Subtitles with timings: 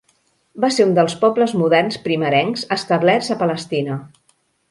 [0.63, 4.01] Va ser un dels pobles moderns primerencs establerts a Palestina.